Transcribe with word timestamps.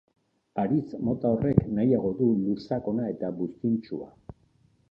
Haritz 0.61 0.95
mota 1.09 1.33
horrek 1.35 1.59
nahiago 1.79 2.13
du 2.23 2.31
lur 2.47 2.65
sakona 2.65 3.13
eta 3.13 3.33
buztintsua. 3.43 4.13